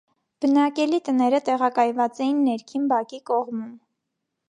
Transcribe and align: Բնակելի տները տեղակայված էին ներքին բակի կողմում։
Բնակելի 0.45 0.99
տները 1.09 1.41
տեղակայված 1.51 2.25
էին 2.27 2.43
ներքին 2.49 2.91
բակի 2.95 3.25
կողմում։ 3.33 3.73